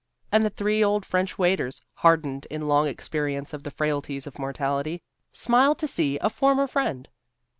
[0.31, 5.03] And the three old French waiters, hardened in long experience of the frailties of mortality,
[5.31, 7.07] smile to see a former friend.